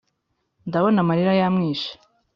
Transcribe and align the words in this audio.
ndabona 0.67 0.97
amarira 1.03 1.33
yamwishe 1.41 1.91